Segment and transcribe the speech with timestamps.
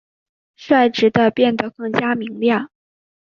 [0.55, 2.71] 率直地变得更加明亮！